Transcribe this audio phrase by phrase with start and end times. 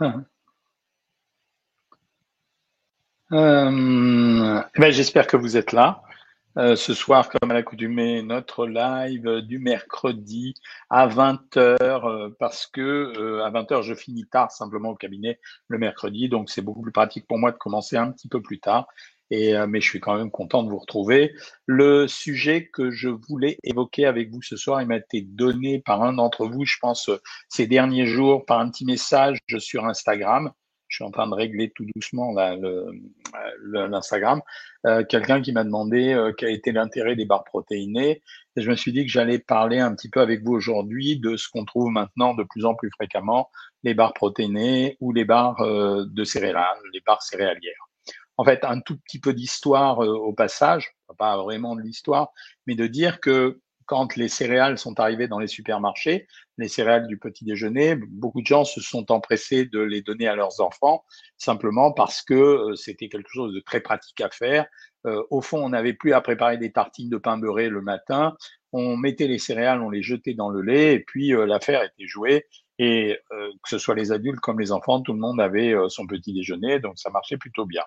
[3.32, 6.02] Euh, ben, J'espère que vous êtes là.
[6.56, 10.54] Euh, ce soir, comme à l'accoutumée, notre live du mercredi
[10.88, 16.28] à 20h, euh, parce que à 20h, je finis tard simplement au cabinet le mercredi,
[16.28, 18.86] donc c'est beaucoup plus pratique pour moi de commencer un petit peu plus tard.
[19.34, 21.34] Et, mais je suis quand même content de vous retrouver.
[21.66, 26.02] Le sujet que je voulais évoquer avec vous ce soir, il m'a été donné par
[26.02, 27.10] un d'entre vous, je pense,
[27.48, 30.52] ces derniers jours, par un petit message sur Instagram
[30.94, 32.32] je suis en train de régler tout doucement
[33.64, 34.40] l'Instagram,
[34.86, 38.22] euh, quelqu'un qui m'a demandé euh, quel était l'intérêt des barres protéinées.
[38.56, 41.36] Et je me suis dit que j'allais parler un petit peu avec vous aujourd'hui de
[41.36, 43.50] ce qu'on trouve maintenant de plus en plus fréquemment,
[43.82, 47.88] les barres protéinées ou les barres euh, de céréales, les barres céréalières.
[48.36, 52.32] En fait, un tout petit peu d'histoire au passage, pas vraiment de l'histoire,
[52.66, 56.26] mais de dire que quand les céréales sont arrivées dans les supermarchés,
[56.58, 60.34] les céréales du petit déjeuner, beaucoup de gens se sont empressés de les donner à
[60.34, 61.04] leurs enfants,
[61.36, 64.66] simplement parce que euh, c'était quelque chose de très pratique à faire.
[65.06, 68.36] Euh, au fond, on n'avait plus à préparer des tartines de pain beurré le matin.
[68.72, 72.06] On mettait les céréales, on les jetait dans le lait, et puis euh, l'affaire était
[72.06, 72.46] jouée.
[72.80, 76.32] Et que ce soit les adultes comme les enfants, tout le monde avait son petit
[76.32, 77.84] déjeuner, donc ça marchait plutôt bien.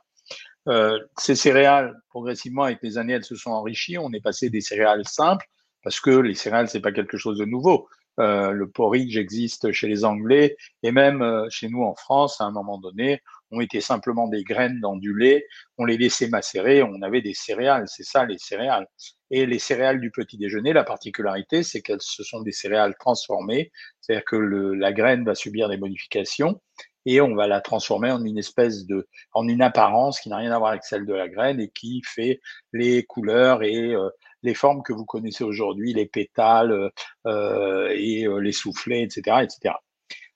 [1.18, 3.98] Ces céréales, progressivement, avec les années, elles se sont enrichies.
[3.98, 5.46] On est passé des céréales simples
[5.84, 7.88] parce que les céréales, c'est pas quelque chose de nouveau.
[8.20, 12.46] Euh, le porridge existe chez les Anglais et même euh, chez nous en France, à
[12.46, 15.46] un moment donné, on était simplement des graines dans du lait,
[15.78, 18.88] on les laissait macérer, on avait des céréales, c'est ça les céréales.
[19.30, 23.72] Et les céréales du petit déjeuner, la particularité, c'est qu'elles ce sont des céréales transformées,
[24.02, 26.60] c'est-à-dire que le, la graine va subir des modifications
[27.08, 30.52] et on va la transformer en une espèce de, en une apparence qui n'a rien
[30.52, 32.42] à voir avec celle de la graine et qui fait
[32.74, 34.10] les couleurs et euh,
[34.44, 36.92] les formes que vous connaissez aujourd'hui, les pétales
[37.26, 39.76] euh, et euh, les soufflets, etc., etc.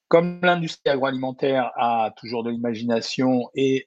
[0.08, 3.86] Comme l'industrie agroalimentaire a toujours de l'imagination et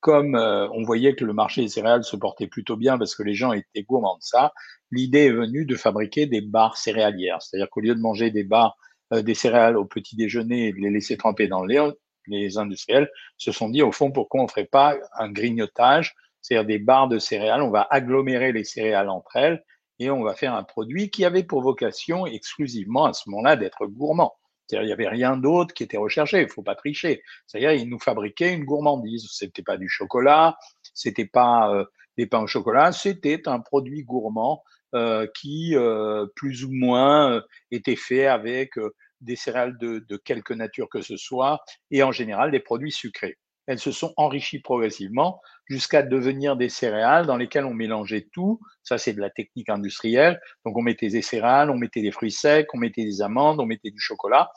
[0.00, 3.34] comme on voyait que le marché des céréales se portait plutôt bien parce que les
[3.34, 4.54] gens étaient gourmands de ça,
[4.90, 7.42] l'idée est venue de fabriquer des barres céréalières.
[7.42, 8.78] C'est-à-dire qu'au lieu de manger des barres,
[9.20, 11.92] des céréales au petit déjeuner et de les laisser tremper dans le lait,
[12.28, 16.66] les industriels se sont dit au fond pourquoi on ne ferait pas un grignotage c'est-à-dire
[16.66, 17.62] des barres de céréales.
[17.62, 19.64] On va agglomérer les céréales entre elles
[19.98, 23.86] et on va faire un produit qui avait pour vocation exclusivement à ce moment-là d'être
[23.86, 24.34] gourmand.
[24.66, 26.42] C'est-à-dire, il n'y avait rien d'autre qui était recherché.
[26.42, 27.22] Il faut pas tricher.
[27.46, 29.28] C'est-à-dire, ils nous fabriquaient une gourmandise.
[29.30, 30.56] C'était pas du chocolat,
[30.94, 31.84] c'était pas euh,
[32.18, 34.62] des pains au chocolat, c'était un produit gourmand
[34.94, 38.72] euh, qui, euh, plus ou moins, était fait avec
[39.20, 41.60] des céréales de, de quelque nature que ce soit
[41.90, 47.26] et en général des produits sucrés elles se sont enrichies progressivement jusqu'à devenir des céréales
[47.26, 48.60] dans lesquelles on mélangeait tout.
[48.82, 50.40] Ça, c'est de la technique industrielle.
[50.64, 53.66] Donc, on mettait des céréales, on mettait des fruits secs, on mettait des amandes, on
[53.66, 54.50] mettait du chocolat.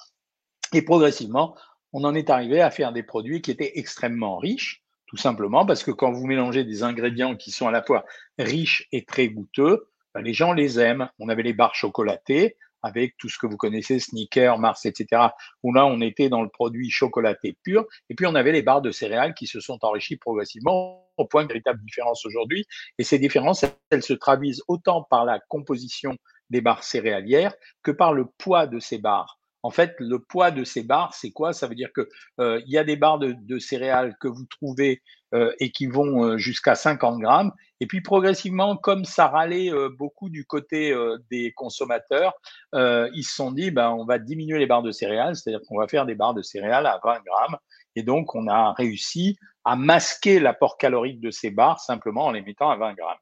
[0.74, 1.56] Et progressivement,
[1.94, 5.84] on en est arrivé à faire des produits qui étaient extrêmement riches, tout simplement parce
[5.84, 8.06] que quand vous mélangez des ingrédients qui sont à la fois
[8.40, 11.10] riches et très goûteux, ben, les gens les aiment.
[11.20, 15.24] On avait les barres chocolatées, avec tout ce que vous connaissez, sneakers, Mars, etc.,
[15.62, 17.86] où là, on était dans le produit chocolaté pur.
[18.10, 21.44] Et puis, on avait les barres de céréales qui se sont enrichies progressivement au point
[21.44, 22.66] de véritable différence aujourd'hui.
[22.98, 26.16] Et ces différences, elles se traduisent autant par la composition
[26.50, 27.54] des barres céréalières
[27.84, 29.40] que par le poids de ces barres.
[29.66, 31.52] En fait, le poids de ces barres, c'est quoi?
[31.52, 32.08] Ça veut dire que
[32.40, 35.02] euh, il y a des barres de, céréales que vous trouvez
[35.34, 37.52] euh, et qui vont euh, jusqu'à 50 grammes.
[37.80, 40.96] Et puis progressivement, comme ça râlait beaucoup du côté
[41.32, 42.34] des consommateurs,
[42.74, 45.88] ils se sont dit, ben, on va diminuer les barres de céréales, c'est-à-dire qu'on va
[45.88, 47.58] faire des barres de céréales à 20 grammes.
[47.96, 52.44] Et donc, on a réussi à masquer l'apport calorique de ces barres simplement en les
[52.44, 53.18] mettant à 20 grammes.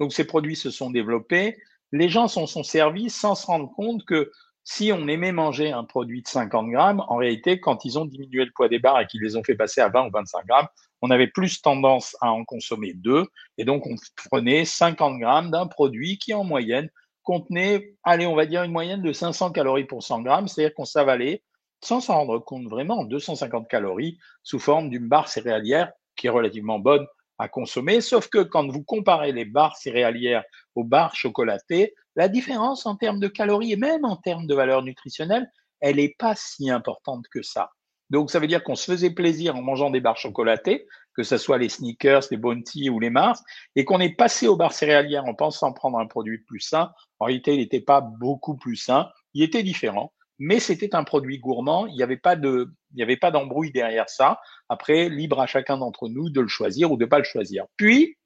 [0.00, 1.56] Donc, ces produits se sont développés.
[1.92, 4.30] Les gens s'en sont servis sans se rendre compte que
[4.70, 8.44] si on aimait manger un produit de 50 grammes, en réalité, quand ils ont diminué
[8.44, 10.66] le poids des barres et qu'ils les ont fait passer à 20 ou 25 grammes,
[11.00, 13.24] on avait plus tendance à en consommer deux.
[13.56, 13.94] Et donc, on
[14.28, 16.90] prenait 50 grammes d'un produit qui, en moyenne,
[17.22, 20.84] contenait, allez, on va dire une moyenne de 500 calories pour 100 grammes, c'est-à-dire qu'on
[20.84, 21.42] s'avalait,
[21.82, 26.78] sans s'en rendre compte vraiment, 250 calories sous forme d'une barre céréalière qui est relativement
[26.78, 27.06] bonne
[27.38, 28.02] à consommer.
[28.02, 30.44] Sauf que quand vous comparez les barres céréalières
[30.74, 34.82] aux barres chocolatées, la différence en termes de calories et même en termes de valeur
[34.82, 35.48] nutritionnelle,
[35.78, 37.70] elle n'est pas si importante que ça.
[38.10, 41.36] Donc, ça veut dire qu'on se faisait plaisir en mangeant des barres chocolatées, que ce
[41.36, 43.40] soit les sneakers, les bounty ou les Mars,
[43.76, 46.90] et qu'on est passé aux barres céréalières en pensant prendre un produit plus sain.
[47.20, 51.38] En réalité, il n'était pas beaucoup plus sain, il était différent mais c'était un produit
[51.38, 51.86] gourmand.
[51.86, 54.40] Il n'y avait pas de, il n'y avait pas d'embrouille derrière ça.
[54.68, 57.64] Après, libre à chacun d'entre nous de le choisir ou de pas le choisir.
[57.76, 58.16] Puis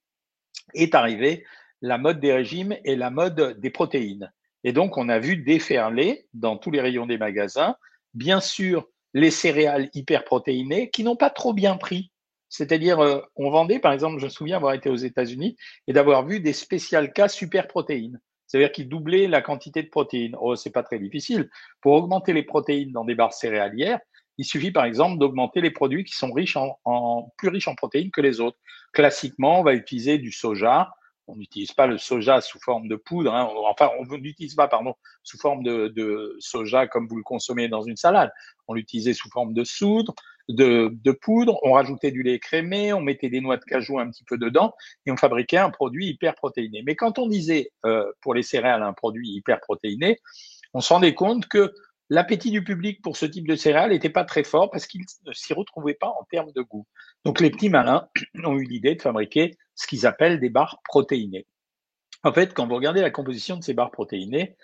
[0.75, 1.45] est arrivée
[1.83, 4.33] la mode des régimes et la mode des protéines.
[4.65, 7.77] Et donc, on a vu déferler dans tous les rayons des magasins,
[8.15, 12.11] bien sûr, les céréales hyperprotéinées qui n'ont pas trop bien pris.
[12.49, 15.57] C'est-à-dire, euh, on vendait, par exemple, je me souviens avoir été aux États-Unis
[15.87, 18.21] et d'avoir vu des spécial cas super protéines.
[18.47, 20.37] C'est-à-dire qu'ils doublaient la quantité de protéines.
[20.39, 21.49] Oh, c'est pas très difficile.
[21.81, 23.99] Pour augmenter les protéines dans des barres céréalières,
[24.39, 28.11] il suffit par exemple d'augmenter les produits qui sont riches en, plus riches en protéines
[28.11, 28.59] que les autres.
[28.93, 30.91] Classiquement, on va utiliser du soja.
[31.29, 33.35] On n'utilise pas le soja sous forme de poudre.
[33.35, 33.49] Hein.
[33.65, 37.97] Enfin, on n'utilise pas, pardon, sous forme de, soja comme vous le consommez dans une
[37.97, 38.31] salade.
[38.69, 40.15] On l'utilisait sous forme de soudre,
[40.49, 41.59] de, poudre.
[41.63, 44.75] On rajoutait du lait crémé, on mettait des noix de cajou un petit peu dedans
[45.07, 46.83] et on fabriquait un produit hyper protéiné.
[46.85, 50.21] Mais quand on disait euh, pour les céréales un produit hyper protéiné,
[50.75, 51.73] on se rendait compte que
[52.11, 55.33] l'appétit du public pour ce type de céréales n'était pas très fort parce qu'il ne
[55.33, 56.87] s'y retrouvait pas en termes de goût.
[57.25, 58.09] Donc les petits malins
[58.45, 61.47] ont eu l'idée de fabriquer ce qu'ils appellent des barres protéinées.
[62.25, 64.57] En fait, quand vous regardez la composition de ces barres protéinées,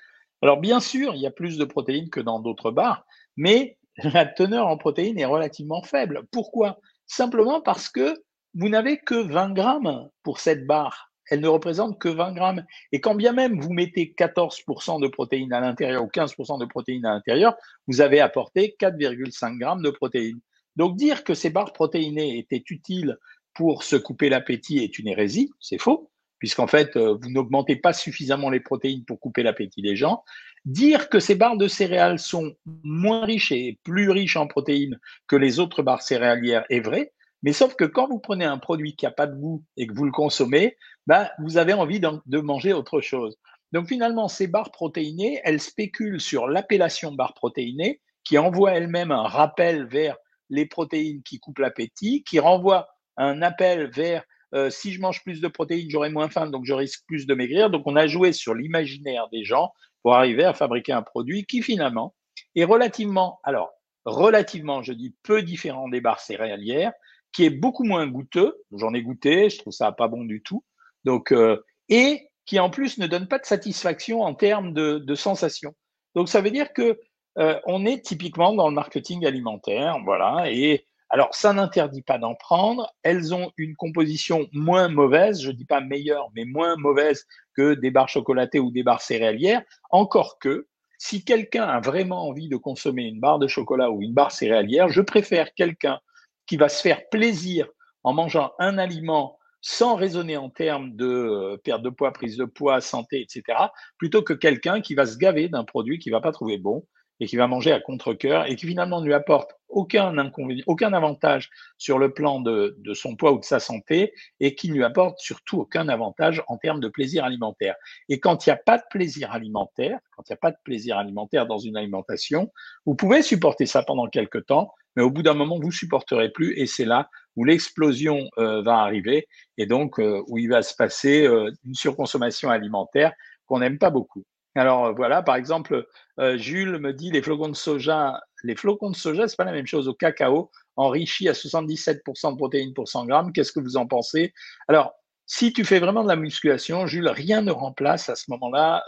[0.43, 3.05] alors bien sûr, il y a plus de protéines que dans d'autres barres,
[3.37, 6.23] mais la teneur en protéines est relativement faible.
[6.31, 6.79] Pourquoi?
[7.07, 8.15] Simplement parce que
[8.55, 12.65] vous n'avez que 20 grammes pour cette barre elle ne représente que 20 grammes.
[12.93, 17.07] Et quand bien même vous mettez 14% de protéines à l'intérieur ou 15% de protéines
[17.07, 17.55] à l'intérieur,
[17.87, 20.41] vous avez apporté 4,5 grammes de protéines.
[20.77, 23.17] Donc dire que ces barres protéinées étaient utiles
[23.55, 27.93] pour se couper l'appétit est une hérésie, c'est faux, puisqu'en fait, euh, vous n'augmentez pas
[27.93, 30.23] suffisamment les protéines pour couper l'appétit des gens.
[30.65, 32.55] Dire que ces barres de céréales sont
[32.85, 37.53] moins riches et plus riches en protéines que les autres barres céréalières est vrai, mais
[37.53, 40.05] sauf que quand vous prenez un produit qui n'a pas de goût et que vous
[40.05, 40.77] le consommez,
[41.09, 43.39] bah, vous avez envie de manger autre chose.
[43.73, 49.23] Donc finalement, ces barres protéinées, elles spéculent sur l'appellation barre protéinée, qui envoie elle-même un
[49.23, 50.19] rappel vers
[50.51, 54.23] les protéines qui coupent l'appétit, qui renvoie un appel vers
[54.55, 57.35] euh, si je mange plus de protéines, j'aurai moins faim, donc je risque plus de
[57.35, 57.71] maigrir.
[57.71, 59.73] Donc on a joué sur l'imaginaire des gens
[60.03, 62.15] pour arriver à fabriquer un produit qui finalement
[62.55, 63.71] est relativement, alors
[64.05, 66.93] relativement, je dis peu différent des barres céréalières,
[67.33, 68.63] qui est beaucoup moins goûteux.
[68.73, 70.65] J'en ai goûté, je trouve ça pas bon du tout.
[71.09, 75.75] Donc, euh, et qui en plus ne donne pas de satisfaction en termes de, sensation.
[76.15, 77.01] Donc, ça veut dire que
[77.39, 80.51] euh, on est typiquement dans le marketing alimentaire, voilà.
[80.51, 82.93] Et alors, ça n'interdit pas d'en prendre.
[83.03, 87.91] Elles ont une composition moins mauvaise, je dis pas meilleure, mais moins mauvaise que des
[87.91, 89.63] barres chocolatées ou des barres céréalières.
[89.89, 90.67] Encore que,
[90.99, 94.91] si quelqu'un a vraiment envie de consommer une barre de chocolat ou une barre céréalière,
[94.91, 96.01] je préfère quelqu'un
[96.47, 97.67] qui va se faire plaisir
[98.05, 102.45] en mangeant un aliment sans raisonner en termes de euh, perte de poids, prise de
[102.45, 103.59] poids, santé, etc.,
[103.99, 106.85] plutôt que quelqu'un qui va se gaver d'un produit qu'il va pas trouver bon
[107.21, 110.93] et qui va manger à contre-cœur et qui finalement ne lui apporte aucun inconvénient, aucun
[110.93, 114.85] avantage sur le plan de, son poids ou de sa santé et qui ne lui
[114.85, 117.75] apporte surtout aucun avantage en termes de plaisir alimentaire.
[118.09, 120.59] Et quand il n'y a pas de plaisir alimentaire, quand il n'y a pas de
[120.65, 122.51] plaisir alimentaire dans une alimentation,
[122.87, 126.59] vous pouvez supporter ça pendant quelque temps, mais au bout d'un moment, vous supporterez plus
[126.59, 130.75] et c'est là où l'explosion euh, va arriver et donc euh, où il va se
[130.75, 133.13] passer euh, une surconsommation alimentaire
[133.47, 134.25] qu'on n'aime pas beaucoup.
[134.57, 135.87] Alors voilà, par exemple,
[136.35, 139.69] Jules me dit les flocons de soja, les flocons de soja, c'est pas la même
[139.69, 143.33] chose au cacao, enrichi à 77% de protéines pour 100 grammes.
[143.33, 144.33] Qu'est-ce que vous en pensez?
[144.67, 144.95] Alors,
[145.27, 148.83] si tu fais vraiment de la musculation, Jules, rien ne remplace à ce moment-là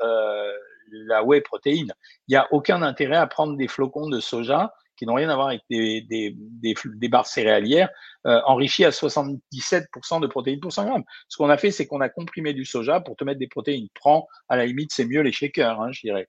[0.90, 1.92] la whey protéine.
[2.26, 5.34] Il n'y a aucun intérêt à prendre des flocons de soja qui n'ont rien à
[5.34, 7.88] voir avec des, barres céréalières,
[8.26, 11.04] euh, enrichies à 77% de protéines pour 100 grammes.
[11.26, 13.88] Ce qu'on a fait, c'est qu'on a comprimé du soja pour te mettre des protéines.
[13.94, 16.28] Prends, à la limite, c'est mieux les shakers, hein, je dirais.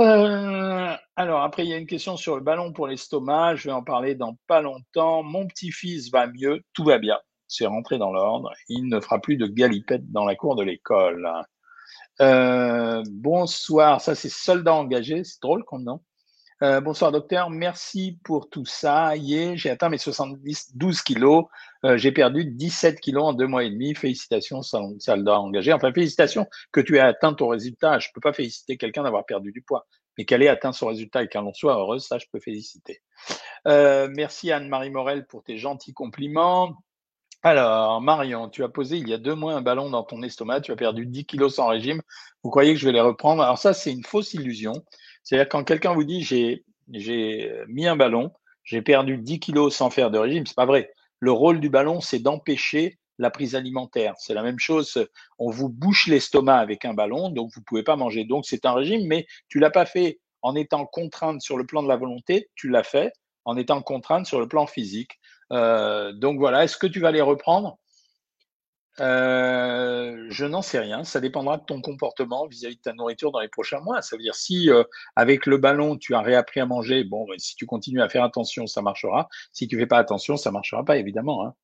[0.00, 3.56] Euh, alors, après, il y a une question sur le ballon pour l'estomac.
[3.56, 5.22] Je vais en parler dans pas longtemps.
[5.22, 7.18] Mon petit-fils va mieux, tout va bien.
[7.48, 8.50] C'est rentré dans l'ordre.
[8.70, 11.30] Il ne fera plus de galipette dans la cour de l'école.
[12.22, 16.00] Euh, bonsoir, ça c'est soldat engagé, c'est drôle comme nom.
[16.62, 19.16] Euh, bonsoir docteur, merci pour tout ça.
[19.16, 21.46] Hier, j'ai atteint mes 70, 12 kilos.
[21.84, 23.96] Euh, j'ai perdu 17 kilos en deux mois et demi.
[23.96, 25.72] Félicitations, soldat engagé.
[25.72, 27.98] Enfin, félicitations que tu aies atteint ton résultat.
[27.98, 31.24] Je peux pas féliciter quelqu'un d'avoir perdu du poids, mais qu'elle ait atteint son résultat
[31.24, 33.02] et qu'elle en soit heureuse, ça, je peux féliciter.
[33.66, 36.76] Euh, merci Anne-Marie Morel pour tes gentils compliments.
[37.42, 40.60] Alors, Marion, tu as posé il y a deux mois un ballon dans ton estomac,
[40.60, 42.00] tu as perdu 10 kilos sans régime.
[42.44, 43.42] Vous croyez que je vais les reprendre?
[43.42, 44.74] Alors ça, c'est une fausse illusion.
[45.22, 48.32] C'est-à-dire quand quelqu'un vous dit j'ai j'ai mis un ballon,
[48.64, 50.92] j'ai perdu 10 kilos sans faire de régime, c'est pas vrai.
[51.20, 54.14] Le rôle du ballon, c'est d'empêcher la prise alimentaire.
[54.18, 55.06] C'est la même chose.
[55.38, 58.24] On vous bouche l'estomac avec un ballon, donc vous pouvez pas manger.
[58.24, 61.82] Donc c'est un régime, mais tu l'as pas fait en étant contrainte sur le plan
[61.82, 63.12] de la volonté, tu l'as fait
[63.44, 65.18] en étant contrainte sur le plan physique.
[65.52, 67.78] Euh, donc voilà, est-ce que tu vas les reprendre?
[69.00, 71.04] Euh, je n'en sais rien.
[71.04, 74.02] Ça dépendra de ton comportement vis-à-vis de ta nourriture dans les prochains mois.
[74.02, 74.84] Ça veut dire si euh,
[75.16, 78.24] avec le ballon tu as réappris à manger, bon, ben, si tu continues à faire
[78.24, 79.28] attention, ça marchera.
[79.52, 81.46] Si tu fais pas attention, ça marchera pas évidemment.
[81.46, 81.54] Hein.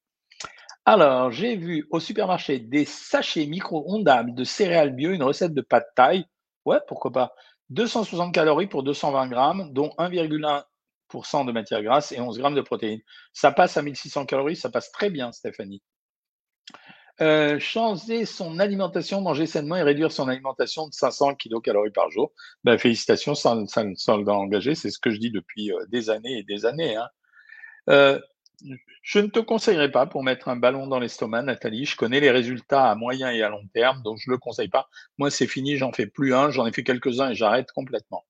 [0.87, 5.89] Alors, j'ai vu au supermarché des sachets micro-ondables de céréales bio, une recette de pâte
[5.95, 6.25] taille.
[6.65, 7.35] Ouais, pourquoi pas.
[7.71, 13.03] 260 calories pour 220 grammes, dont 1,1% de matière grasse et 11 grammes de protéines.
[13.35, 15.83] Ça passe à 1600 calories, ça passe très bien, Stéphanie.
[17.21, 22.33] Euh, changer son alimentation, manger sainement et réduire son alimentation de 500 kcal par jour.
[22.63, 26.43] Ben, félicitations, sans, sans, engagé, c'est ce que je dis depuis euh, des années et
[26.45, 26.95] des années.
[26.95, 27.09] Hein.
[27.91, 28.21] Euh,
[29.03, 31.87] je ne te conseillerais pas pour mettre un ballon dans l'estomac, Nathalie.
[31.87, 34.69] Je connais les résultats à moyen et à long terme, donc je ne le conseille
[34.69, 34.89] pas.
[35.17, 38.25] Moi, c'est fini, j'en fais plus un, j'en ai fait quelques-uns et j'arrête complètement.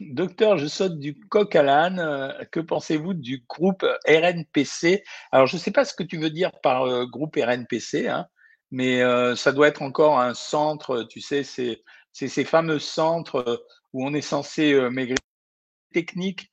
[0.00, 1.98] Docteur, je saute du coq à l'âne.
[1.98, 6.30] Euh, que pensez-vous du groupe RNPC Alors, je ne sais pas ce que tu veux
[6.30, 8.26] dire par euh, groupe RNPC, hein,
[8.70, 14.06] mais euh, ça doit être encore un centre, tu sais, c'est ces fameux centres où
[14.06, 15.18] on est censé maigrir
[15.92, 16.50] techniques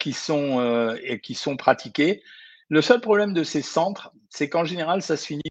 [0.00, 2.22] qui, sont, et qui sont pratiquées.
[2.68, 5.42] Le seul problème de ces centres, c'est qu'en général, ça se finit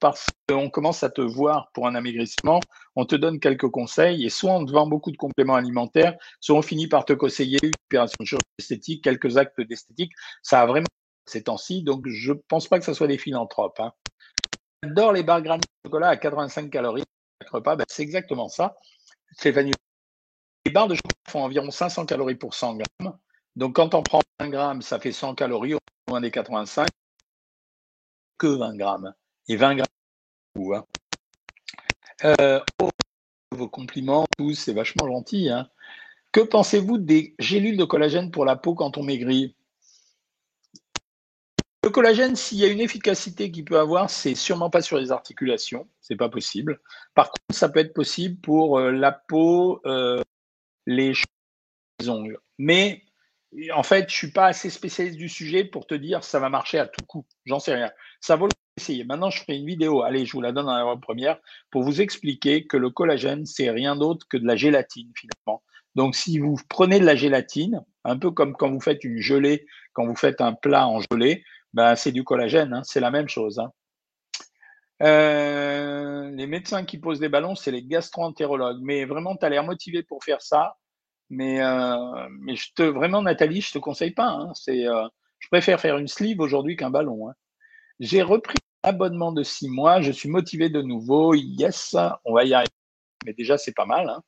[0.00, 2.60] parce qu'on commence à te voir pour un amaigrissement,
[2.96, 6.56] on te donne quelques conseils et soit on te vend beaucoup de compléments alimentaires, soit
[6.56, 10.12] on finit par te conseiller une opération de esthétique, quelques actes d'esthétique.
[10.42, 10.86] Ça a vraiment
[11.26, 13.80] ces temps-ci, donc je ne pense pas que ce soit des philanthropes.
[13.80, 13.92] Hein.
[14.82, 17.04] J'adore les barres granulées de chocolat à 85 calories
[17.50, 18.76] repas, ben c'est exactement ça.
[19.32, 19.72] Stéphanie,
[20.64, 23.18] les barres de chocolat font environ 500 calories pour 100 grammes.
[23.56, 26.88] Donc quand on prend 1 gramme, ça fait 100 calories au moins des 85,
[28.38, 29.14] que 20 grammes
[29.48, 30.74] et 20 grammes.
[30.74, 30.84] Hein.
[32.24, 32.90] Euh, oh,
[33.52, 35.50] vos compliments, tous, c'est vachement gentil.
[35.50, 35.68] Hein.
[36.32, 39.54] Que pensez-vous des gélules de collagène pour la peau quand on maigrit?
[41.84, 45.12] Le collagène, s'il y a une efficacité qu'il peut avoir, c'est sûrement pas sur les
[45.12, 46.80] articulations, c'est pas possible.
[47.14, 50.20] Par contre, ça peut être possible pour euh, la peau, euh,
[50.86, 51.12] les
[52.08, 52.40] ongles.
[52.58, 53.04] Mais
[53.72, 56.78] en fait, je suis pas assez spécialiste du sujet pour te dire ça va marcher
[56.78, 57.24] à tout coup.
[57.44, 57.92] J'en sais rien.
[58.20, 59.04] Ça vaut essayer.
[59.04, 61.38] Maintenant, je ferai une vidéo, allez, je vous la donne dans la première,
[61.70, 65.62] pour vous expliquer que le collagène, c'est rien d'autre que de la gélatine, finalement.
[65.94, 69.66] Donc, si vous prenez de la gélatine, un peu comme quand vous faites une gelée,
[69.94, 71.42] quand vous faites un plat en gelée,
[71.72, 73.58] ben, c'est du collagène, hein, c'est la même chose.
[73.58, 73.72] Hein.
[75.02, 78.80] Euh, les médecins qui posent des ballons, c'est les gastro-entérologues.
[78.82, 80.76] Mais vraiment, tu as l'air motivé pour faire ça.
[81.28, 84.28] Mais, euh, mais je te, vraiment, Nathalie, je te conseille pas.
[84.28, 84.52] Hein.
[84.68, 87.28] Euh, je préfère faire une sleeve aujourd'hui qu'un ballon.
[88.00, 90.00] J'ai repris l'abonnement de six mois.
[90.00, 91.34] Je suis motivé de nouveau.
[91.34, 92.70] Yes, on va y arriver.
[93.26, 94.08] Mais déjà, c'est pas mal.
[94.08, 94.22] Hein.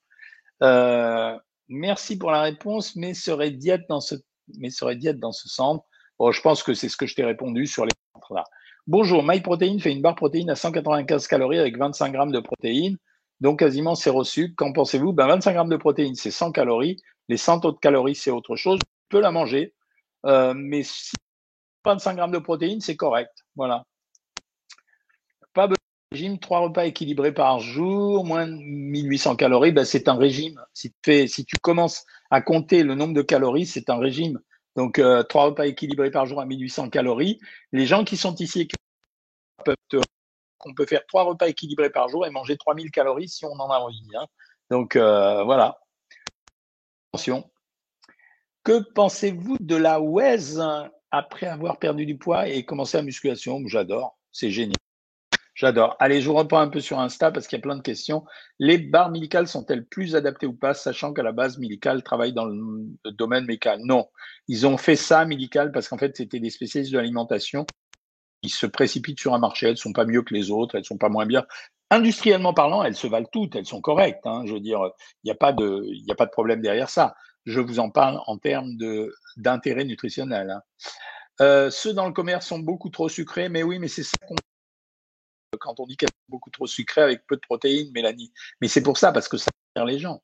[0.63, 1.39] Euh,
[1.69, 2.97] merci pour la réponse.
[2.97, 4.17] Mais serait diète dans ce,
[4.59, 5.85] mais serait diète dans ce centre?
[6.19, 8.45] Bon, je pense que c'est ce que je t'ai répondu sur les centres là.
[8.89, 12.97] Bonjour, MyProtein fait une barre protéine à 195 calories avec 25 grammes de protéines,
[13.41, 14.55] donc quasiment zéro sucre.
[14.57, 15.13] Qu'en pensez-vous?
[15.13, 16.97] Ben, 25 grammes de protéines, c'est 100 calories.
[17.29, 18.79] Les 100 autres calories, c'est autre chose.
[18.81, 19.75] Tu peux la manger,
[20.25, 21.13] euh, mais si
[21.85, 23.31] 25 grammes de protéines, c'est correct.
[23.57, 23.85] Voilà.
[25.55, 25.77] Pas besoin
[26.13, 30.61] de régime, trois repas équilibrés par jour, moins de 1800 calories, ben c'est un régime.
[30.75, 34.41] Si tu, commences à compter le nombre de calories, c'est un régime.
[34.77, 37.41] Donc, euh, trois repas équilibrés par jour à 1800 calories.
[37.73, 38.69] Les gens qui sont ici
[39.65, 39.77] peuvent
[40.65, 43.71] on peut faire trois repas équilibrés par jour et manger 3000 calories si on en
[43.71, 44.03] a envie.
[44.17, 44.27] Hein.
[44.71, 45.79] Donc, euh, voilà.
[47.13, 47.51] Attention.
[48.65, 50.61] Que pensez-vous de la WES
[51.11, 53.63] après avoir perdu du poids et commencé la musculation?
[53.67, 54.77] J'adore, c'est génial.
[55.59, 55.97] J'adore.
[55.99, 58.25] Allez, je vous reprends un peu sur Insta parce qu'il y a plein de questions.
[58.61, 62.45] Les barres médicales sont-elles plus adaptées ou pas, sachant qu'à la base, médical travaille dans
[62.45, 63.81] le domaine médical?
[63.83, 64.07] Non.
[64.47, 67.67] Ils ont fait ça, médical, parce qu'en fait, c'était des spécialistes de l'alimentation
[68.41, 69.67] qui se précipitent sur un marché.
[69.67, 71.45] Elles ne sont pas mieux que les autres, elles ne sont pas moins bien.
[71.91, 74.27] Industriellement parlant, elles se valent toutes, elles sont correctes.
[74.27, 74.45] Hein.
[74.47, 74.79] je veux dire,
[75.25, 77.17] il n'y a, pas de, a pas de problème derrière ça.
[77.47, 78.77] Je vous en parle en termes
[79.37, 80.51] d'intérêt nutritionnel.
[80.51, 80.63] Hein.
[81.41, 84.37] Euh, ceux dans le commerce sont beaucoup trop sucrés, mais oui, mais c'est ça qu'on
[85.57, 88.33] quand on dit qu'elles sont beaucoup trop sucrées avec peu de protéines, Mélanie.
[88.61, 90.23] Mais c'est pour ça, parce que ça sert les gens.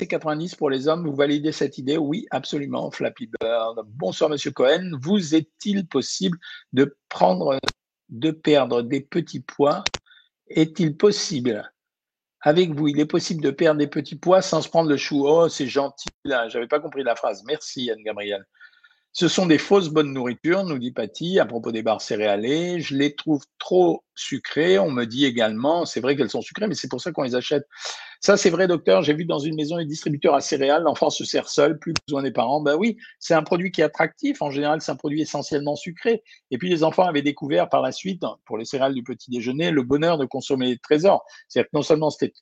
[0.00, 1.96] C90 pour les hommes, vous validez cette idée?
[1.96, 3.80] Oui, absolument, Flappy Bird.
[3.86, 4.90] Bonsoir, Monsieur Cohen.
[5.00, 6.38] Vous est-il possible
[6.72, 7.58] de prendre,
[8.10, 9.84] de perdre des petits poids
[10.48, 11.72] Est-il possible?
[12.42, 15.26] Avec vous, il est possible de perdre des petits poids sans se prendre le chou.
[15.26, 16.48] Oh, c'est gentil, là.
[16.48, 17.42] J'avais pas compris la phrase.
[17.46, 18.46] Merci, Anne-Gabrielle.
[19.18, 22.82] Ce sont des fausses bonnes nourritures, nous dit Patty, à propos des barres céréalées.
[22.82, 24.78] Je les trouve trop sucrées.
[24.78, 27.34] On me dit également, c'est vrai qu'elles sont sucrées, mais c'est pour ça qu'on les
[27.34, 27.66] achète.
[28.20, 29.02] Ça, c'est vrai, docteur.
[29.02, 32.22] J'ai vu dans une maison les distributeurs à céréales, l'enfant se sert seul, plus besoin
[32.22, 32.60] des parents.
[32.60, 34.42] Ben oui, c'est un produit qui est attractif.
[34.42, 36.22] En général, c'est un produit essentiellement sucré.
[36.50, 39.70] Et puis, les enfants avaient découvert par la suite, pour les céréales du petit déjeuner,
[39.70, 41.24] le bonheur de consommer les trésors.
[41.48, 42.34] C'est-à-dire que non seulement c'était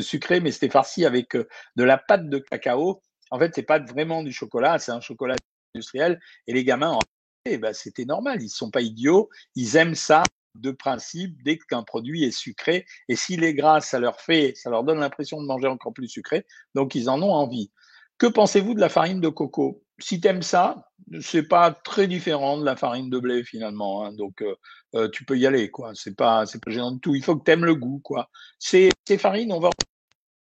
[0.00, 3.02] sucré, mais c'était farci avec euh, de la pâte de cacao.
[3.32, 5.34] En fait, c'est pas vraiment du chocolat, c'est un chocolat
[5.74, 6.20] industriel.
[6.46, 6.98] Et les gamins,
[7.44, 10.24] eh ben, c'était normal, ils sont pas idiots, ils aiment ça
[10.56, 12.86] de principe dès qu'un produit est sucré.
[13.08, 16.08] Et s'il est gras, ça leur fait, ça leur donne l'impression de manger encore plus
[16.08, 17.70] sucré, donc ils en ont envie.
[18.18, 19.82] Que pensez-vous de la farine de coco?
[19.98, 24.04] Si tu aimes ça, c'est pas très différent de la farine de blé finalement.
[24.04, 24.12] Hein.
[24.12, 24.54] donc euh,
[24.94, 25.92] euh, tu peux y aller, quoi.
[25.94, 27.14] C'est pas, c'est pas gênant du tout.
[27.14, 28.28] Il faut que tu aimes le goût, quoi.
[28.58, 29.70] Ces, ces farines, on va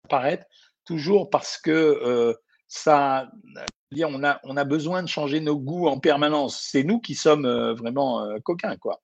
[0.05, 0.45] apparaître
[0.85, 2.33] toujours parce que euh,
[2.73, 3.29] ça,
[3.95, 6.59] on a, on a besoin de changer nos goûts en permanence.
[6.59, 9.01] C'est nous qui sommes euh, vraiment euh, coquins, quoi.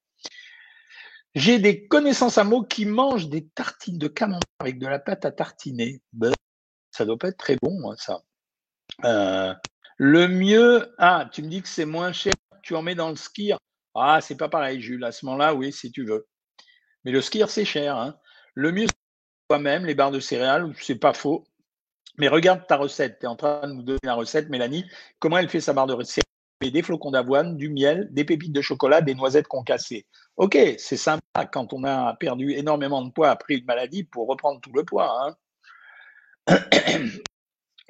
[1.35, 5.23] J'ai des connaissances à mots qui mangent des tartines de camembert avec de la pâte
[5.23, 6.01] à tartiner.
[6.13, 6.33] Ben,
[6.89, 8.21] ça doit pas être très bon, hein, ça.
[9.05, 9.53] Euh,
[9.97, 12.33] le mieux, ah, tu me dis que c'est moins cher,
[12.63, 13.55] tu en mets dans le skier.
[13.93, 15.03] Ah, c'est pas pareil, Jules.
[15.03, 16.27] À ce moment-là, oui, si tu veux.
[17.05, 17.95] Mais le skier, c'est cher.
[17.95, 18.17] Hein.
[18.55, 21.45] Le mieux, c'est toi-même, les barres de céréales, c'est pas faux.
[22.19, 23.19] Mais regarde ta recette.
[23.19, 24.85] Tu es en train de nous donner la recette, Mélanie.
[25.19, 26.25] Comment elle fait sa barre de recette
[26.61, 30.05] des flocons d'avoine, du miel, des pépites de chocolat, des noisettes concassées.
[30.35, 34.59] Ok, c'est sympa quand on a perdu énormément de poids après une maladie pour reprendre
[34.59, 35.35] tout le poids.
[36.47, 36.57] Hein.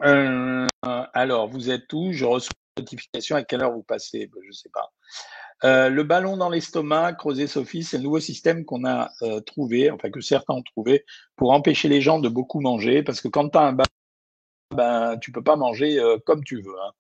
[0.02, 0.66] Euh,
[1.14, 2.14] alors, vous êtes où?
[2.14, 4.28] Je reçois une notification à quelle heure vous passez?
[4.28, 4.94] Ben, Je ne sais pas.
[5.66, 9.92] Euh, le ballon dans l'estomac, creuser Sophie, c'est le nouveau système qu'on a euh, trouvé,
[9.92, 11.04] enfin que certains ont trouvé,
[11.36, 13.90] pour empêcher les gens de beaucoup manger, parce que quand tu as un ballon
[14.72, 16.76] ben, tu peux pas manger euh, comme tu veux.
[16.82, 16.92] Hein.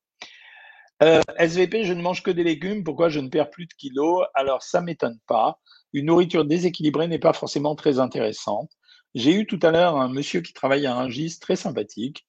[1.01, 2.83] Euh, SVP, je ne mange que des légumes.
[2.83, 4.25] Pourquoi je ne perds plus de kilos?
[4.33, 5.59] Alors, ça m'étonne pas.
[5.93, 8.71] Une nourriture déséquilibrée n'est pas forcément très intéressante.
[9.15, 12.25] J'ai eu tout à l'heure un monsieur qui travaille à un GIS très sympathique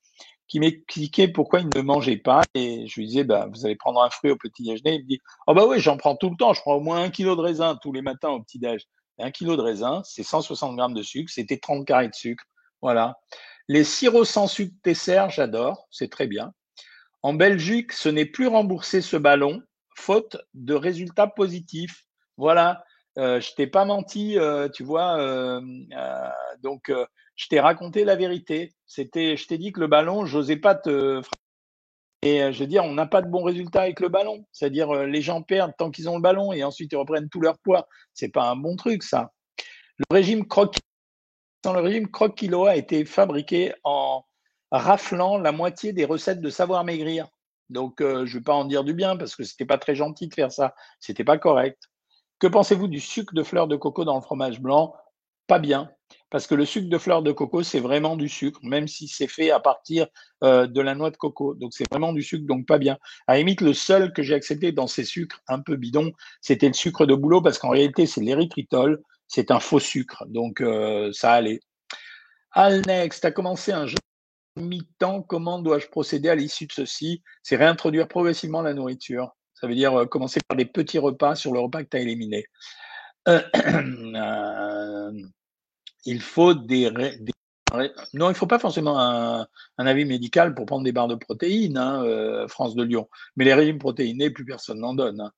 [0.51, 2.43] qui m'expliquait pourquoi il ne mangeait pas.
[2.55, 4.97] Et je lui disais, bah, vous allez prendre un fruit au petit déjeuner.
[4.97, 6.53] Il me dit, oh bah oui, j'en prends tout le temps.
[6.55, 8.83] Je prends au moins un kilo de raisin tous les matins au petit déj.
[9.19, 11.31] Un kilo de raisin, c'est 160 grammes de sucre.
[11.33, 12.45] C'était 30 carrés de sucre.
[12.83, 13.17] Voilà.
[13.71, 16.53] Les sirops sans sucre Tesser, j'adore, c'est très bien.
[17.23, 19.63] En Belgique, ce n'est plus remboursé ce ballon,
[19.95, 22.05] faute de résultats positifs.
[22.37, 22.83] Voilà,
[23.17, 25.21] euh, je t'ai pas menti, euh, tu vois.
[25.21, 25.61] Euh,
[26.65, 26.93] donc,
[27.37, 28.75] je t'ai raconté la vérité.
[28.87, 31.23] C'était, je t'ai dit que le ballon, j'osais pas te.
[32.23, 34.45] Et je veux dire, on n'a pas de bons résultats avec le ballon.
[34.51, 37.61] C'est-à-dire, les gens perdent tant qu'ils ont le ballon et ensuite ils reprennent tout leur
[37.61, 37.87] poids.
[38.15, 39.31] C'est pas un bon truc, ça.
[39.97, 40.81] Le régime croquis
[41.63, 44.25] dans le régime Croque Kilo a été fabriqué en
[44.71, 47.29] raflant la moitié des recettes de savoir maigrir.
[47.69, 49.79] Donc, euh, je ne vais pas en dire du bien parce que ce n'était pas
[49.79, 50.75] très gentil de faire ça.
[50.99, 51.79] Ce n'était pas correct.
[52.39, 54.95] Que pensez-vous du sucre de fleur de coco dans le fromage blanc?
[55.47, 55.91] Pas bien.
[56.31, 59.29] Parce que le sucre de fleur de coco, c'est vraiment du sucre, même si c'est
[59.29, 60.07] fait à partir
[60.43, 61.55] euh, de la noix de coco.
[61.55, 62.99] Donc, c'est vraiment du sucre, donc pas bien.
[63.27, 66.75] À limite, le seul que j'ai accepté dans ces sucres un peu bidons, c'était le
[66.75, 70.27] sucre de boulot parce qu'en réalité, c'est l'érythritol c'est un faux sucre.
[70.27, 71.61] Donc, euh, ça allait.
[72.51, 73.97] Alnex, tu as commencé un jeu
[74.57, 75.23] mi-temps.
[75.23, 77.23] Comment dois-je procéder à l'issue de ceci?
[77.45, 79.37] C'est réintroduire progressivement la nourriture.
[79.55, 82.01] Ça veut dire euh, commencer par des petits repas sur le repas que tu as
[82.01, 82.45] éliminé.
[83.29, 85.13] Euh,
[86.05, 89.47] il faut des, non, il ne faut pas forcément un,
[89.79, 93.09] avis médical pour prendre des barres de protéines, hein, France de Lyon.
[93.37, 95.21] Mais les régimes protéinés, plus personne n'en donne.
[95.21, 95.33] Hein.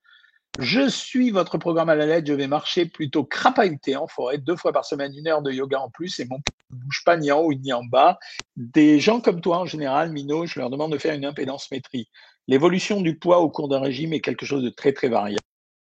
[0.58, 2.26] Je suis votre programme à la lettre.
[2.26, 5.80] Je vais marcher plutôt crapahuté en forêt, deux fois par semaine, une heure de yoga
[5.80, 6.38] en plus, et mon
[6.70, 8.18] ne bouge pas ni en haut ni en bas.
[8.56, 12.08] Des gens comme toi, en général, Mino, je leur demande de faire une impédance métrie.
[12.48, 15.40] L'évolution du poids au cours d'un régime est quelque chose de très, très variable.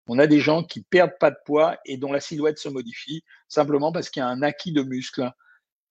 [0.08, 3.22] On a des gens qui perdent pas de poids et dont la silhouette se modifie
[3.48, 5.30] simplement parce qu'il y a un acquis de muscle.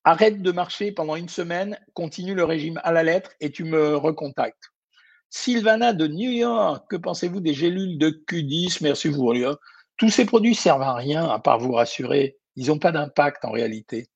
[0.04, 3.96] Arrête de marcher pendant une semaine, continue le régime à la lettre et tu me
[3.96, 4.73] recontactes.
[5.36, 9.34] Sylvana de New York, que pensez-vous des gélules de Q10 Merci vous.
[9.98, 12.38] Tous ces produits servent à rien à part vous rassurer.
[12.56, 14.10] Ils n'ont pas d'impact en réalité.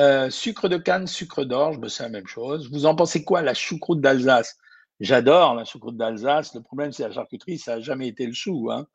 [0.00, 2.68] Euh, sucre de canne, sucre d'orge, ben, c'est la même chose.
[2.72, 4.56] Vous en pensez quoi la choucroute d'Alsace?
[4.98, 6.56] J'adore la choucroute d'Alsace.
[6.56, 8.68] Le problème, c'est la charcuterie, ça n'a jamais été le chou.
[8.72, 8.88] Hein.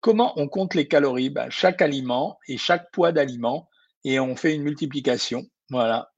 [0.00, 1.30] Comment on compte les calories?
[1.30, 3.68] Ben, Chaque aliment et chaque poids d'aliment,
[4.02, 5.46] et on fait une multiplication.
[5.70, 6.10] Voilà.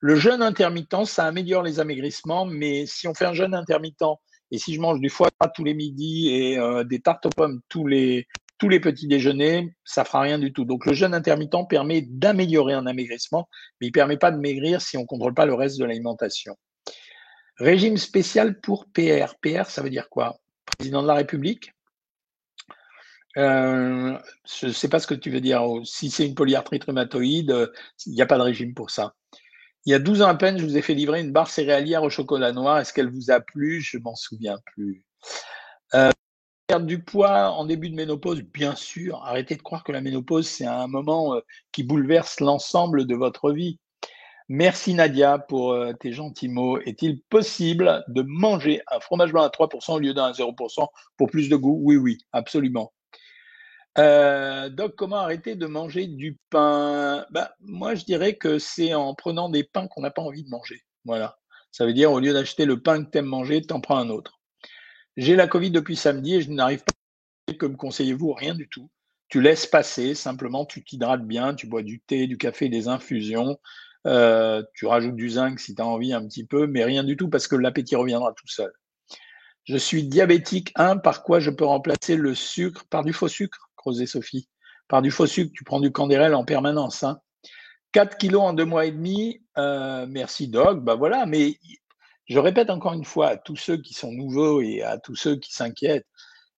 [0.00, 4.02] Le jeûne intermittent, ça améliore les amaigrissements, mais si on fait un jeûne intermittent
[4.50, 7.30] et si je mange du foie gras tous les midis et euh, des tartes aux
[7.30, 8.26] pommes tous les,
[8.58, 10.64] tous les petits déjeuners, ça fera rien du tout.
[10.64, 13.48] Donc le jeûne intermittent permet d'améliorer un amaigrissement,
[13.80, 16.56] mais il permet pas de maigrir si on ne contrôle pas le reste de l'alimentation.
[17.58, 19.34] Régime spécial pour PR.
[19.42, 20.38] PR, ça veut dire quoi?
[20.78, 21.72] Président de la République?
[23.36, 24.18] Euh,
[24.60, 25.62] je ne sais pas ce que tu veux dire.
[25.84, 27.70] Si c'est une polyarthrite rhumatoïde,
[28.06, 29.14] il n'y a pas de régime pour ça.
[29.86, 32.02] Il y a 12 ans à peine, je vous ai fait livrer une barre céréalière
[32.02, 32.78] au chocolat noir.
[32.78, 33.80] Est-ce qu'elle vous a plu?
[33.80, 35.04] Je m'en souviens plus.
[35.94, 36.10] Euh,
[36.66, 39.22] perdre du poids en début de ménopause, bien sûr.
[39.24, 41.40] Arrêtez de croire que la ménopause, c'est un moment euh,
[41.72, 43.78] qui bouleverse l'ensemble de votre vie.
[44.48, 46.78] Merci Nadia pour euh, tes gentils mots.
[46.80, 51.30] Est-il possible de manger un fromage blanc à 3% au lieu d'un à 0% pour
[51.30, 51.80] plus de goût?
[51.82, 52.92] Oui, oui, absolument.
[53.98, 57.26] Euh, donc, comment arrêter de manger du pain?
[57.30, 60.48] Bah, Moi, je dirais que c'est en prenant des pains qu'on n'a pas envie de
[60.48, 60.84] manger.
[61.04, 61.38] Voilà.
[61.72, 63.98] Ça veut dire, au lieu d'acheter le pain que tu aimes manger, tu en prends
[63.98, 64.40] un autre.
[65.16, 68.90] J'ai la Covid depuis samedi et je n'arrive pas, comme conseillez-vous, rien du tout.
[69.28, 73.58] Tu laisses passer, simplement, tu t'hydrates bien, tu bois du thé, du café, des infusions.
[74.06, 77.16] Euh, tu rajoutes du zinc si tu as envie un petit peu, mais rien du
[77.16, 78.72] tout parce que l'appétit reviendra tout seul.
[79.64, 82.86] Je suis diabétique 1, par quoi je peux remplacer le sucre?
[82.88, 83.69] Par du faux sucre
[84.06, 84.48] Sophie.
[84.88, 87.04] Par du faux sucre, tu prends du candérel en permanence.
[87.92, 88.16] 4 hein.
[88.18, 91.58] kilos en deux mois et demi, euh, merci Doc, bah voilà, mais
[92.26, 95.36] je répète encore une fois à tous ceux qui sont nouveaux et à tous ceux
[95.36, 96.06] qui s'inquiètent,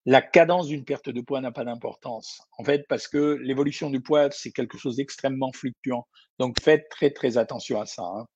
[0.05, 2.41] la cadence d'une perte de poids n'a pas d'importance.
[2.59, 6.07] En fait, parce que l'évolution du poids, c'est quelque chose d'extrêmement fluctuant.
[6.39, 8.03] Donc faites très très attention à ça.
[8.03, 8.27] Hein.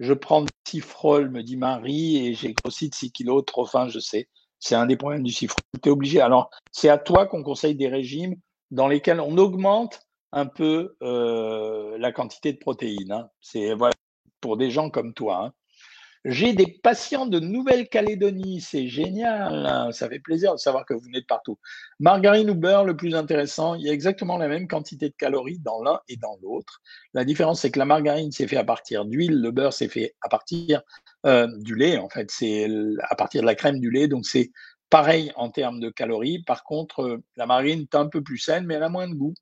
[0.00, 3.88] Je prends du cifrol, me dit Marie, et j'ai grossi de 6 kilos, trop fin,
[3.88, 4.28] je sais.
[4.60, 5.56] C'est un des problèmes du chiffre.
[5.82, 6.20] Tu es obligé.
[6.20, 8.36] Alors, c'est à toi qu'on conseille des régimes
[8.70, 10.00] dans lesquels on augmente
[10.32, 13.12] un peu euh, la quantité de protéines.
[13.12, 13.30] Hein.
[13.40, 13.94] C'est voilà,
[14.40, 15.44] pour des gens comme toi.
[15.44, 15.52] Hein.
[16.30, 19.90] J'ai des patients de Nouvelle-Calédonie, c'est génial, hein.
[19.92, 21.58] ça fait plaisir de savoir que vous venez de partout.
[22.00, 25.58] Margarine ou beurre, le plus intéressant, il y a exactement la même quantité de calories
[25.58, 26.82] dans l'un et dans l'autre.
[27.14, 30.16] La différence, c'est que la margarine, c'est fait à partir d'huile, le beurre, c'est fait
[30.20, 30.82] à partir
[31.24, 32.68] euh, du lait, en fait, c'est
[33.08, 34.50] à partir de la crème du lait, donc c'est
[34.90, 36.42] pareil en termes de calories.
[36.42, 39.14] Par contre, euh, la margarine est un peu plus saine, mais elle a moins de
[39.14, 39.32] goût.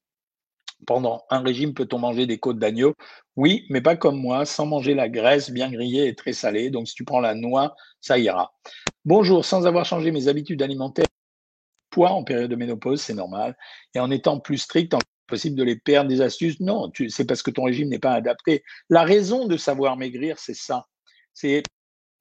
[0.87, 2.95] Pendant un régime, peut-on manger des côtes d'agneau?
[3.37, 6.71] Oui, mais pas comme moi, sans manger la graisse bien grillée et très salée.
[6.71, 8.53] Donc, si tu prends la noix, ça ira.
[9.05, 11.07] Bonjour, sans avoir changé mes habitudes alimentaires,
[11.91, 13.57] poids en période de ménopause, c'est normal.
[13.95, 16.61] Et en étant plus strict, en possible de les perdre des astuces?
[16.61, 18.62] Non, c'est parce que ton régime n'est pas adapté.
[18.89, 20.87] La raison de savoir maigrir, c'est ça.
[21.33, 21.65] C'est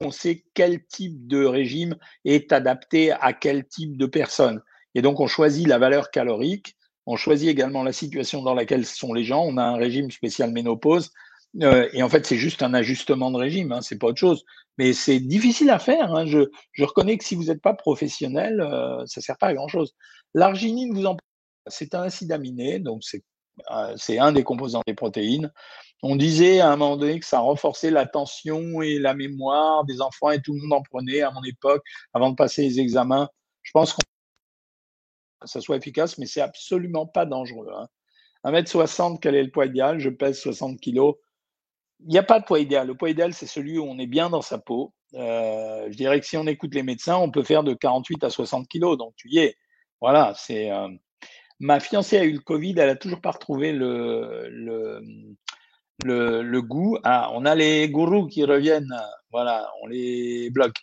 [0.01, 4.61] on sait quel type de régime est adapté à quel type de personne.
[4.93, 6.74] Et donc, on choisit la valeur calorique
[7.05, 9.43] on choisit également la situation dans laquelle sont les gens.
[9.43, 11.11] On a un régime spécial ménopause.
[11.61, 14.43] Euh, et en fait, c'est juste un ajustement de régime, hein, c'est pas autre chose.
[14.77, 16.13] Mais c'est difficile à faire.
[16.13, 16.25] Hein.
[16.25, 19.93] Je, reconnais que si vous n'êtes pas professionnel, euh, ça sert pas à grand chose.
[20.33, 21.17] L'arginine, vous en
[21.67, 23.01] c'est un acide aminé, donc
[23.71, 25.51] euh, c'est un des composants des protéines.
[26.03, 30.29] On disait à un moment donné que ça renforçait l'attention et la mémoire des enfants
[30.29, 33.29] et tout le monde en prenait à mon époque avant de passer les examens.
[33.63, 34.01] Je pense qu'on
[35.45, 37.67] ça soit efficace, mais c'est absolument pas dangereux.
[38.43, 39.17] 1m60, hein.
[39.21, 39.99] quel est le poids idéal?
[39.99, 41.13] Je pèse 60 kg.
[42.01, 42.87] Il n'y a pas de poids idéal.
[42.87, 44.93] Le poids idéal, c'est celui où on est bien dans sa peau.
[45.13, 48.29] Euh, je dirais que si on écoute les médecins, on peut faire de 48 à
[48.29, 48.97] 60 kg.
[48.97, 49.55] Donc tu y es.
[50.01, 50.71] Voilà, c'est.
[50.71, 50.89] Euh,
[51.59, 54.49] ma fiancée a eu le Covid, elle a toujours pas retrouvé le,
[56.03, 56.97] le, goût.
[57.03, 58.93] Ah, on a les gourous qui reviennent.
[59.31, 60.77] Voilà, on les bloque.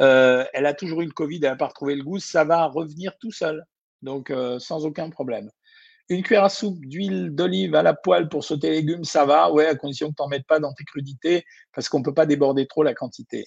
[0.00, 2.18] Euh, elle a toujours eu le Covid, elle n'a pas retrouvé le goût.
[2.18, 3.64] Ça va revenir tout seul
[4.02, 5.50] donc euh, sans aucun problème.
[6.08, 9.50] Une cuillère à soupe d'huile d'olive à la poêle pour sauter les légumes, ça va,
[9.50, 12.14] ouais, à condition que tu n'en mettes pas dans tes crudités, parce qu'on ne peut
[12.14, 13.44] pas déborder trop la quantité.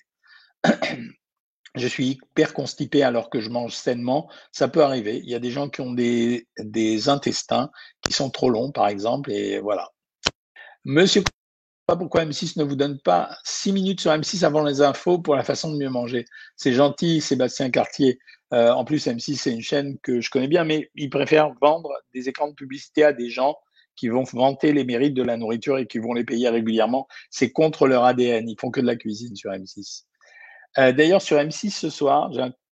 [1.76, 5.22] je suis hyper constipé alors que je mange sainement, ça peut arriver.
[5.24, 6.48] Il y a des gens qui ont des,
[7.08, 7.70] intestins
[8.02, 9.90] qui sont trop longs, par exemple, et voilà.
[10.84, 11.24] Monsieur,
[11.86, 15.36] pas pourquoi M6 ne vous donne pas 6 minutes sur M6 avant les infos pour
[15.36, 16.26] la façon de mieux manger?
[16.56, 18.20] C'est gentil, Sébastien Cartier.
[18.54, 21.92] Euh, en plus, M6, c'est une chaîne que je connais bien, mais ils préfèrent vendre
[22.14, 23.56] des écrans de publicité à des gens
[23.96, 27.08] qui vont vanter les mérites de la nourriture et qui vont les payer régulièrement.
[27.30, 28.48] C'est contre leur ADN.
[28.48, 30.04] Ils font que de la cuisine sur M6.
[30.78, 32.32] Euh, d'ailleurs, sur M6 ce soir,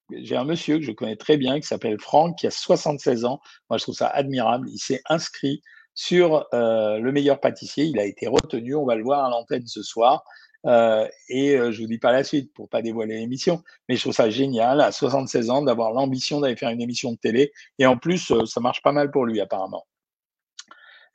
[0.09, 3.41] j'ai un, monsieur que je connais très bien qui s'appelle Franck, qui a 76 ans.
[3.69, 4.69] Moi, je trouve ça admirable.
[4.71, 5.61] Il s'est inscrit
[5.93, 7.83] sur euh, le meilleur pâtissier.
[7.85, 8.75] Il a été retenu.
[8.75, 10.23] On va le voir à l'antenne ce soir.
[10.65, 14.01] Euh, et euh, je vous dis pas la suite pour pas dévoiler l'émission, mais je
[14.01, 17.53] trouve ça génial à 76 ans d'avoir l'ambition d'aller faire une émission de télé.
[17.79, 19.87] Et en plus, euh, ça marche pas mal pour lui apparemment.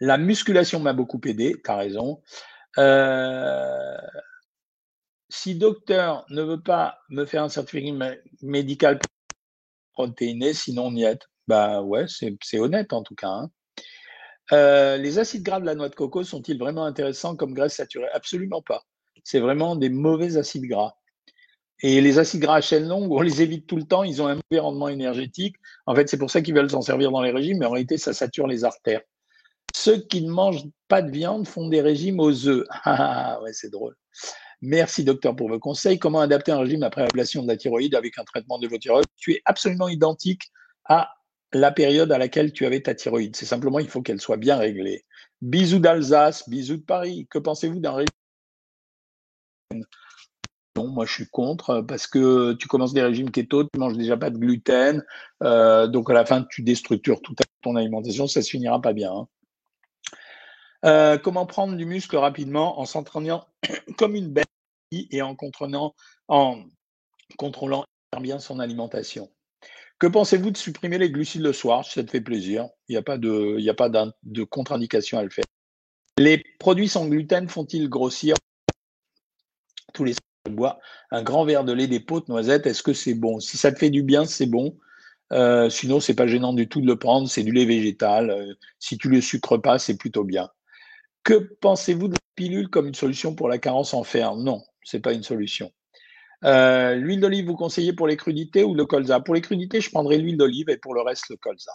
[0.00, 2.22] La musculation m'a beaucoup aidé, tu as raison.
[5.28, 8.98] si docteur ne veut pas me faire un certificat médical
[9.92, 11.20] protéiné, sinon on y est.
[11.46, 13.28] Bah ouais, c'est honnête en tout cas.
[13.28, 14.98] Hein.
[14.98, 18.08] les acides gras de la noix de coco sont-ils vraiment intéressants comme graisse saturée?
[18.12, 18.84] Absolument pas
[19.24, 20.94] c'est vraiment des mauvais acides gras.
[21.82, 24.28] Et les acides gras à chaîne longue, on les évite tout le temps, ils ont
[24.28, 25.56] un mauvais rendement énergétique.
[25.86, 27.98] En fait, c'est pour ça qu'ils veulent s'en servir dans les régimes, mais en réalité,
[27.98, 29.00] ça sature les artères.
[29.74, 32.66] Ceux qui ne mangent pas de viande font des régimes aux œufs.
[32.84, 33.96] Ah, ouais, c'est drôle.
[34.60, 35.98] Merci, docteur, pour vos conseils.
[35.98, 39.06] Comment adapter un régime après l'ablation de la thyroïde avec un traitement de votre thyroïde
[39.16, 40.52] Tu es absolument identique
[40.84, 41.10] à
[41.52, 43.34] la période à laquelle tu avais ta thyroïde.
[43.34, 45.04] C'est simplement, il faut qu'elle soit bien réglée.
[45.40, 47.26] Bisous d'Alsace, bisous de Paris.
[47.28, 48.06] Que pensez-vous d'un régime
[50.76, 54.16] non, moi je suis contre parce que tu commences des régimes kéto, tu manges déjà
[54.16, 55.04] pas de gluten,
[55.42, 59.12] euh, donc à la fin tu déstructures toute ton alimentation, ça se finira pas bien.
[59.12, 59.28] Hein.
[60.84, 63.46] Euh, comment prendre du muscle rapidement en s'entraînant
[63.98, 64.48] comme une bête
[64.92, 65.94] et en contrôlant,
[66.28, 66.64] en
[67.36, 67.84] contrôlant
[68.20, 69.30] bien son alimentation?
[69.98, 71.84] Que pensez-vous de supprimer les glucides le soir?
[71.84, 75.30] Ça te fait plaisir Il n'y a pas de, a pas de contre-indication à le
[75.30, 75.44] faire.
[76.18, 78.34] Les produits sans gluten font-ils grossir
[79.92, 80.14] tous les
[80.50, 80.78] bois
[81.10, 83.40] un grand verre de lait des potes noisettes Est-ce que c'est bon?
[83.40, 84.76] Si ça te fait du bien, c'est bon.
[85.32, 87.28] Euh, sinon, c'est pas gênant du tout de le prendre.
[87.28, 88.30] C'est du lait végétal.
[88.30, 90.48] Euh, si tu le sucres pas, c'est plutôt bien.
[91.24, 94.34] Que pensez-vous de la pilule comme une solution pour la carence en fer?
[94.34, 95.70] Non, c'est pas une solution.
[96.44, 99.20] Euh, l'huile d'olive, vous conseillez pour les crudités ou le colza?
[99.20, 101.72] Pour les crudités, je prendrai l'huile d'olive et pour le reste, le colza.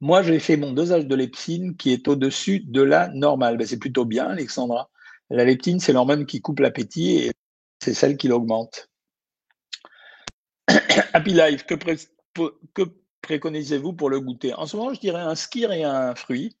[0.00, 3.56] Moi, j'ai fait mon dosage de leptine qui est au-dessus de la normale.
[3.56, 4.90] Ben, c'est plutôt bien, Alexandra.
[5.30, 7.32] La leptine, c'est l'hormone qui coupe l'appétit et
[7.78, 8.90] c'est celle qui l'augmente.
[11.12, 12.82] Happy Life, que,
[13.22, 14.54] préconisez-vous pour le goûter?
[14.54, 16.56] En ce moment, je dirais un skir et un fruit.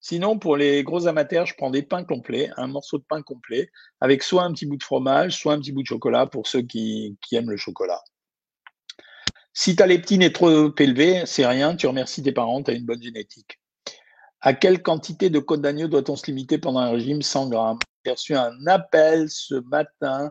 [0.00, 3.70] Sinon, pour les gros amateurs, je prends des pains complets, un morceau de pain complet,
[4.00, 6.62] avec soit un petit bout de fromage, soit un petit bout de chocolat pour ceux
[6.62, 8.02] qui, aiment le chocolat.
[9.52, 12.84] Si ta leptine est trop élevée, c'est rien, tu remercies tes parents, tu as une
[12.86, 13.60] bonne génétique.
[14.40, 17.78] À quelle quantité de côte d'agneau doit-on se limiter pendant un régime 100 grammes?
[18.12, 20.30] Reçu un appel ce matin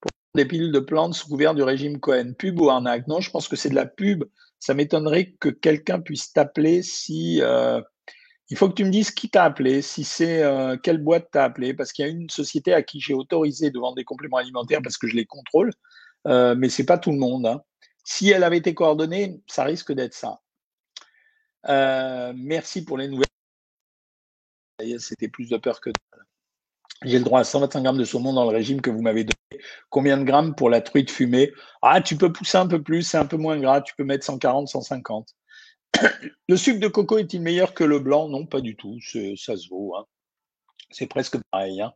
[0.00, 2.32] pour des pilules de plantes sous couvert du régime Cohen.
[2.38, 3.06] Pub ou arnaque?
[3.06, 4.24] Non, je pense que c'est de la pub.
[4.58, 7.40] Ça m'étonnerait que quelqu'un puisse t'appeler si...
[7.42, 7.80] Euh,
[8.50, 11.44] il faut que tu me dises qui t'a appelé, si c'est euh, quelle boîte t'a
[11.44, 14.38] appelé, parce qu'il y a une société à qui j'ai autorisé de vendre des compléments
[14.38, 15.70] alimentaires parce que je les contrôle,
[16.26, 17.46] euh, mais c'est pas tout le monde.
[17.46, 17.62] Hein.
[18.04, 20.40] Si elle avait été coordonnée, ça risque d'être ça.
[21.68, 23.26] Euh, merci pour les nouvelles.
[24.98, 25.94] C'était plus de peur que de
[27.04, 29.62] J'ai le droit à 125 grammes de saumon dans le régime que vous m'avez donné.
[29.88, 31.52] Combien de grammes pour la truite fumée?
[31.82, 33.80] Ah, tu peux pousser un peu plus, c'est un peu moins gras.
[33.80, 35.34] Tu peux mettre 140, 150
[36.48, 38.28] le sucre de coco est-il meilleur que le blanc?
[38.28, 38.98] Non, pas du tout.
[39.36, 39.94] Ça se vaut.
[39.96, 40.04] Hein.
[40.90, 41.80] C'est presque pareil.
[41.80, 41.92] Hein.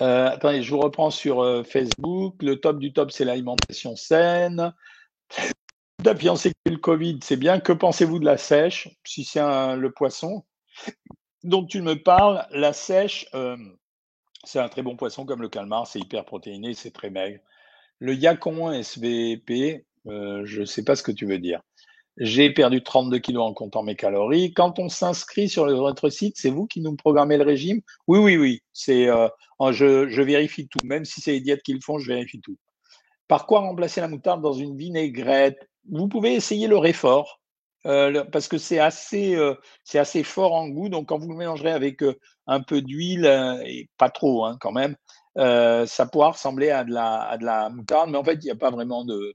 [0.00, 2.42] Euh, attendez, je vous reprends sur euh, Facebook.
[2.42, 4.72] Le top du top, c'est l'alimentation saine.
[6.04, 7.60] La c'est que le Covid, c'est bien.
[7.60, 8.90] Que pensez-vous de la sèche?
[9.06, 10.44] Si c'est le poisson?
[11.44, 13.56] Dont tu me parles, la sèche, euh,
[14.44, 15.86] c'est un très bon poisson comme le calmar.
[15.86, 17.40] C'est hyper protéiné, c'est très maigre.
[17.98, 21.60] Le yacon SVP, je ne sais pas ce que tu veux dire.
[22.16, 24.52] J'ai perdu 32 kilos en comptant mes calories.
[24.52, 27.80] Quand on s'inscrit sur votre site, c'est vous qui nous programmez le régime?
[28.06, 28.62] Oui, oui, oui.
[28.72, 29.28] C'est, euh,
[29.72, 30.78] je, je, vérifie tout.
[30.84, 32.56] Même si c'est les diètes qui le font, je vérifie tout.
[33.26, 35.68] Par quoi remplacer la moutarde dans une vinaigrette?
[35.90, 37.40] Vous pouvez essayer le réfort.
[37.86, 40.88] Euh, parce que c'est assez, euh, c'est assez fort en goût.
[40.88, 43.26] Donc, quand vous le mélangerez avec euh, un peu d'huile,
[43.66, 44.96] et pas trop hein, quand même,
[45.36, 48.10] ça pourra ressembler à de, la, moutarde.
[48.10, 49.34] Mais en fait, il n'y a pas vraiment de,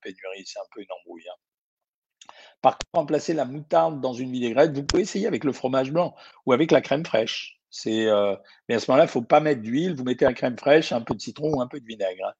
[0.00, 0.44] pénurie.
[0.44, 1.28] C'est un peu une embrouille.
[1.28, 2.28] Hein.
[2.62, 6.14] Par contre, remplacer la moutarde dans une vinaigrette, vous pouvez essayer avec le fromage blanc
[6.46, 7.60] ou avec la crème fraîche.
[7.84, 9.94] Mais à ce moment-là, il ne faut pas mettre d'huile.
[9.94, 12.26] Vous mettez la crème fraîche, un peu de citron ou un peu de vinaigre.
[12.26, 12.32] Hein.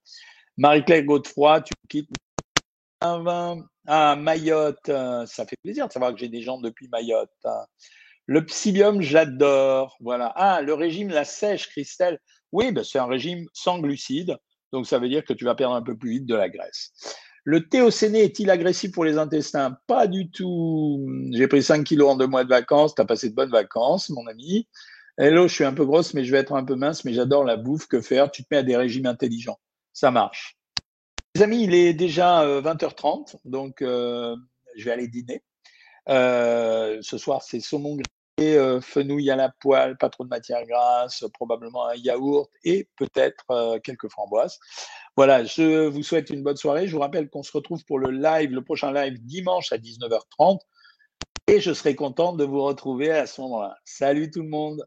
[0.56, 2.10] Marie-Claire Godefroy, tu quittes.
[3.86, 7.30] Ah, Mayotte, euh, ça fait plaisir de savoir que j'ai des gens depuis Mayotte.
[7.44, 7.66] Hein.
[8.26, 9.96] Le psyllium, j'adore.
[10.00, 10.32] Voilà.
[10.36, 12.18] Ah, le régime la sèche, Christelle.
[12.52, 14.36] Oui, ben c'est un régime sans glucides.
[14.72, 16.92] Donc, ça veut dire que tu vas perdre un peu plus vite de la graisse.
[17.44, 19.76] Le théocéné est-il agressif pour les intestins?
[19.86, 21.06] Pas du tout.
[21.32, 22.94] J'ai pris 5 kilos en deux mois de vacances.
[22.94, 24.66] Tu as passé de bonnes vacances, mon ami.
[25.18, 27.44] Hello, je suis un peu grosse, mais je vais être un peu mince, mais j'adore
[27.44, 27.86] la bouffe.
[27.86, 28.30] Que faire?
[28.30, 29.58] Tu te mets à des régimes intelligents.
[29.92, 30.56] Ça marche.
[31.36, 34.36] Les amis, il est déjà 20h30, euh, donc euh,
[34.76, 35.42] je vais aller dîner.
[36.08, 41.24] Euh, ce soir, c'est saumon grillé, fenouil à la poêle, pas trop de matière grasse,
[41.34, 44.60] probablement un yaourt et peut-être quelques framboises.
[45.16, 46.86] Voilà, je vous souhaite une bonne soirée.
[46.86, 50.60] Je vous rappelle qu'on se retrouve pour le live, le prochain live dimanche à 19h30.
[51.48, 53.76] Et je serai content de vous retrouver à ce moment-là.
[53.84, 54.86] Salut tout le monde.